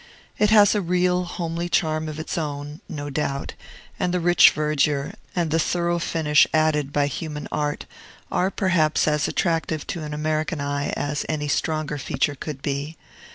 [0.39, 3.53] It has a real, homely charm of its own, no doubt;
[3.99, 7.85] and the rich verdure, and the thorough finish added by human art,
[8.31, 12.97] are perhaps as attractive to an American eye as any stronger feature could be.